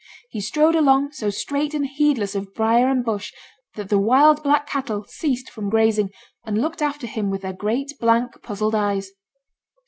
He 0.31 0.41
strode 0.41 0.75
along, 0.75 1.11
so 1.11 1.29
straight 1.29 1.75
and 1.75 1.85
heedless 1.85 2.33
of 2.33 2.55
briar 2.55 2.87
and 2.89 3.05
bush, 3.05 3.31
that 3.75 3.89
the 3.89 3.99
wild 3.99 4.41
black 4.41 4.65
cattle 4.65 5.05
ceased 5.07 5.51
from 5.51 5.69
grazing, 5.69 6.09
and 6.43 6.59
looked 6.59 6.81
after 6.81 7.05
him 7.05 7.29
with 7.29 7.43
their 7.43 7.53
great 7.53 7.91
blank 7.99 8.41
puzzled 8.41 8.73
eyes. 8.73 9.11